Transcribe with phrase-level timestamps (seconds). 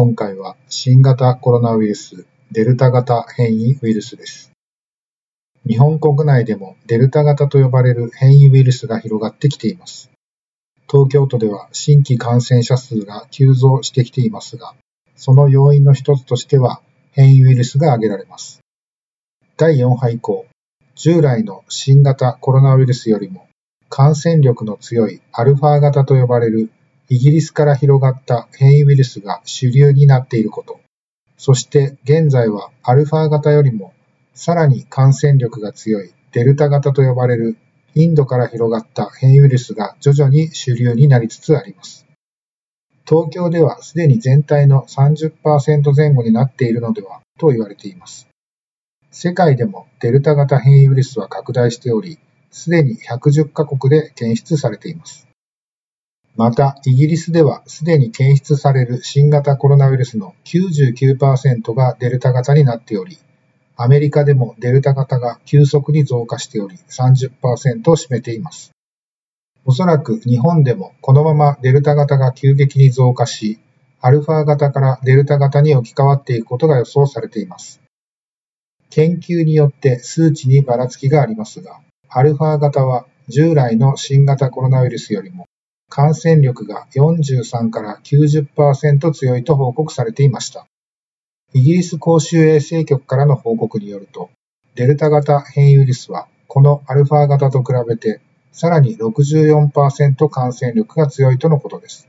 [0.00, 4.52] 今回は新型コロナウイルスデルタ型変異ウイルスです
[5.66, 10.08] 日本国内でもデルタ型と呼ばれる変異ウイルスが広がってきています。
[10.88, 14.76] 東京都では新規感染者数が急増してきていますが、
[15.16, 18.60] その要因の一つとしては変異ウイルスが挙げられます。
[19.56, 20.46] 第4波以降、
[20.94, 23.48] 従来の新型コロナウイルスよりも
[23.88, 26.70] 感染力の強いアルファ型と呼ばれる
[27.10, 30.80] イギリスから広がった変異ウイルスが主流になっていること、
[31.38, 33.94] そして現在はアルファ型よりも
[34.34, 37.56] さらに感染力が強いデルタ型と呼ばれる
[37.94, 42.06] インドから広がった変異ウイルスが徐々に主流になりつつあります。
[43.08, 48.28] 東京ではすでに全体の30%前後になっているのではと言われています。
[49.10, 52.18] 世界でもデルタ型変異ウイルスは拡大しており、
[52.50, 55.26] すでに110カ国で検出されています。
[56.38, 63.18] また、イギリスではすでに検出される新型コロナウイルスの99%がデルタ型になっており、
[63.76, 68.70] アメリカでもデルタ型が急速に増加しており30%を占めています。
[69.64, 73.58] おそらく日本でもこのままデルタ型が急激に増加し、
[74.00, 77.80] アルファ型からデルタ型に置き換わっていくことが予想されています。
[78.90, 85.48] 研究によって数値にばらつきがありますが、アルファ型は従来の新型コロナウイルスよりも
[85.88, 90.66] 感染力が43から90%強いと報告されていました。
[91.54, 94.30] イギリス公衆衛生局からの報告によると、
[94.74, 98.20] デルタ型変異ウイルスはこのアルファ型と比べて
[98.52, 102.06] さらに64%感染力が強いとのことです。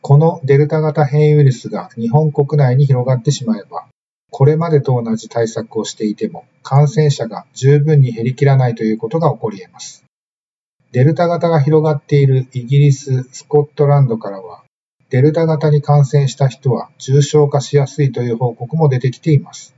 [0.00, 3.86] このデルタ型変異ウイルスが日本国内に広がってしまえば、
[4.30, 10.03] これまでと同じ対策をしていても感染者が十分に減りきらないということが起こり得ます。
[10.94, 14.62] デルタ型が広がっているイギリス、スコットランドからは
[15.10, 19.74] デルタ型に感染した人は重症化しやすいという報告も出てきています。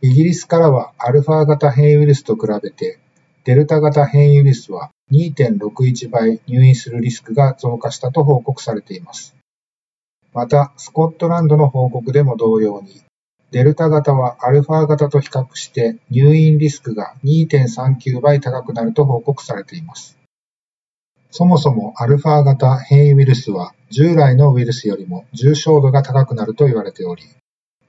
[0.00, 3.00] イギリスからはアルファ型変異ウイルスと比べて、
[3.42, 9.34] デルタ型変異ウイルスは2.61倍入院するリスクが増加したと報告されています。
[10.32, 13.02] また、スコットランドの報告でも同様に、
[13.52, 20.16] デルタ型はアルファ型と比較して入院リスクが2.39倍高くなると報告されています。
[21.30, 27.24] そもそもアルファ型変異ウイルスは従来のウイルスよりも重症度が高くなると言われており、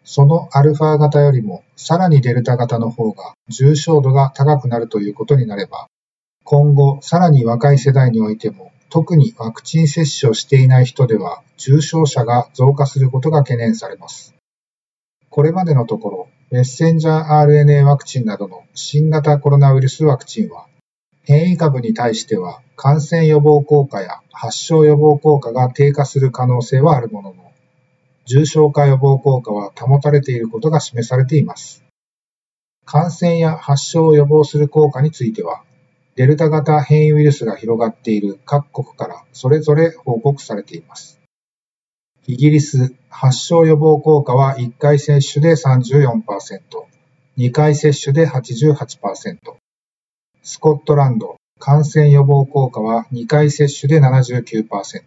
[0.03, 5.87] そのアルファ型よりもさらにデルタ型の方が重症度が高くなるということになれば、
[6.43, 14.32] 今後さらに若い世代においても特にワクチン接種をしていない人では重症者が増加することが懸念されます。
[15.33, 20.67] これまでのところ、メッセンジャー RNA ワクチンなどの新型コロナウイルスワクチンは
[21.23, 27.51] 変異株に対しては感染予防効果や発症予防効果が低下する可能性はあるものの、
[28.27, 31.83] 重症化予防効果は保たれていることが示されています。
[32.85, 35.63] 感染や発症を予防する効果については、
[36.15, 41.22] デルタ型変異ウイルスが広がっている各国からそれぞれ報告されています。
[42.25, 46.23] イギリス、発症予防効果は1回接種で34%、
[47.37, 49.37] 2回接種で88%、
[50.41, 55.01] スコットランド、感染予防効果は2回接種で79%。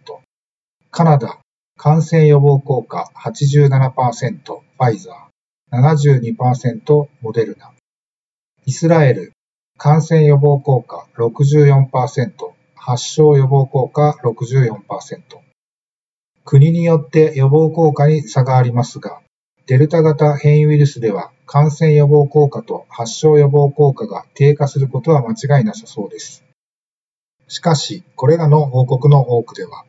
[0.91, 1.39] カナダ、
[1.75, 7.71] 感染予防効果87%ファイザー、72%モデルナ。
[8.65, 9.33] イスラエル、
[9.77, 12.29] 感染予防効果64%、
[12.75, 15.46] 発症予防効果64%。
[16.49, 19.19] 国によって予防効果に差がありますが、
[19.65, 26.45] デルタ型変異ウイルスでは感染予防効果と発症予防効果が低下することは間違いなさそうです。
[27.49, 29.83] しかし、これらの報告の多くでは、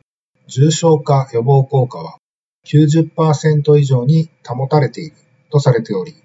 [0.49, 2.19] 重症化予防効果は
[2.67, 5.17] 90%以上に保たれている
[5.53, 6.17] とされており、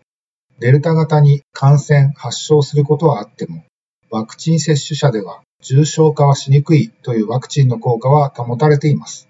[0.57, 3.65] デルタ型に感染・発症することはあっても、
[4.09, 9.29] ワクチン接種者では重症化はしにくいというワクチンの効果は保たれています。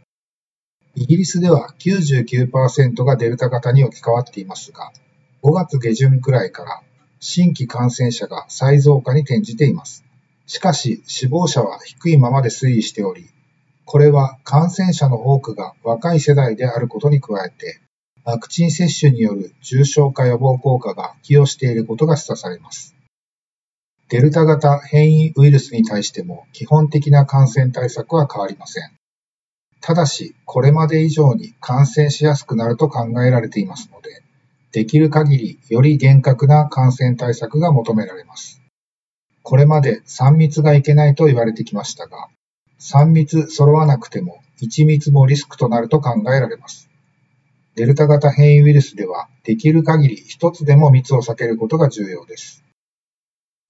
[0.96, 4.92] イギリスでは99%がデルタ型に置き換わっていますが、
[5.42, 6.82] 5月下旬くらいから
[7.20, 10.04] 新規感染者が再増加に転じています。
[10.46, 13.30] しかし死亡者は低いままで推移しており、
[13.86, 17.80] これは感染者の多くが若い世代であることに加えて、
[18.24, 22.96] ワクチン接種による重症化予防効果が寄与していることが示唆されます。
[24.10, 28.92] デルタ型変異ウイルスに対しても基本的な感染対策は変わりません。
[29.86, 34.24] ただし、これまで以上に感染しやすくなると考えられていますので、
[34.72, 38.62] できる限りより厳格な感染対策が求められます。
[39.42, 42.30] これまで3密がいけないと言われてきましたが、
[42.80, 46.90] 3密揃わなくても1密もリスクとなると考えられます。
[47.76, 52.64] デルタ型変異ウイルスではできる限り一つでも密を避けることが重要です。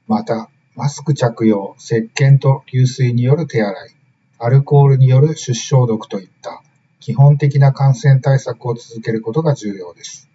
[0.06, 3.96] また、マスク着用、石鹸と流水による手洗い、
[4.44, 6.62] アルコールによる手指消毒といった
[7.00, 10.28] 基本的な感染対策を続けることが重要です。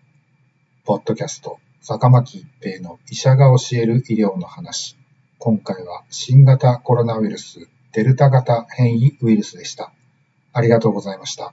[0.87, 4.97] ポッドキャスト、坂巻一平の医者が教える医療の話。
[5.39, 9.93] 今回は新型コロナウイルスデルタ型変異ウイルスでした。
[10.55, 11.53] ありがとうございました。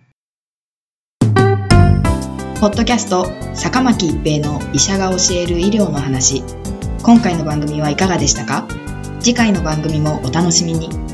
[2.61, 6.41] ポッドキャスト、坂巻一平の医者が教える医療の話。
[7.03, 8.65] 今回の番組はいかがでしたか？
[9.19, 11.04] 次回の番組もお楽しみに。